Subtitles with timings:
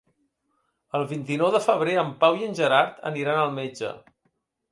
[0.99, 3.93] El vint-i-nou de febrer en Pau i en Gerard aniran al metge.